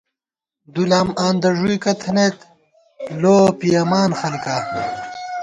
دُولام 0.73 1.07
آندہ 1.25 1.49
ݫُوئیکہ 1.57 1.93
تھنَئیت، 2.01 2.37
لووَہ 3.21 3.51
پِیَمان 3.59 4.11
خلکا 4.19 4.55